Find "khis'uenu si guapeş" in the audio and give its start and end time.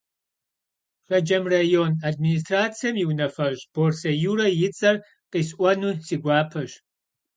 5.31-6.71